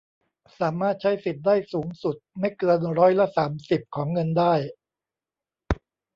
[0.59, 4.53] สามารถใช้สิทธิ์ได้สูงสุดไม่เกินร้อยละ สามสิบ ของเงินได้